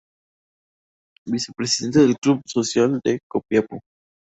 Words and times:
Vicepresidente 1.27 1.99
del 1.99 2.15
Club 2.17 2.41
Social 2.47 2.99
de 3.03 3.19
Copiapó. 3.29 3.81